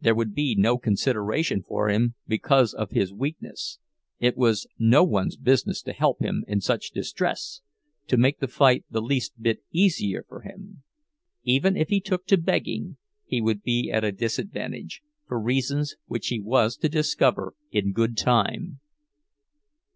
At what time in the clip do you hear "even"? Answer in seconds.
11.44-11.76